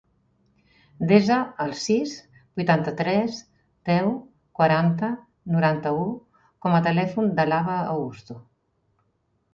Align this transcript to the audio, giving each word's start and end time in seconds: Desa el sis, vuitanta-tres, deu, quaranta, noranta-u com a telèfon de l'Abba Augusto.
Desa 1.09 1.35
el 1.65 1.73
sis, 1.81 2.13
vuitanta-tres, 2.61 3.37
deu, 3.91 4.09
quaranta, 4.61 5.11
noranta-u 5.57 6.11
com 6.65 6.79
a 6.79 6.83
telèfon 6.91 7.31
de 7.41 7.49
l'Abba 7.53 7.77
Augusto. 7.95 8.43